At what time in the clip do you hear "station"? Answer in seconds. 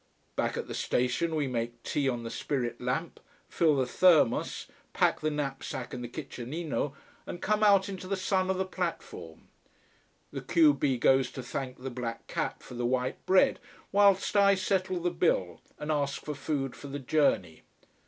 0.73-1.35